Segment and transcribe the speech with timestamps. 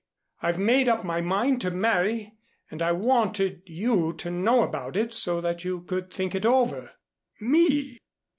[0.41, 2.33] I've made up my mind to marry
[2.71, 6.93] and I wanted you to know about it so that you could think it over."
[7.39, 7.99] "Me!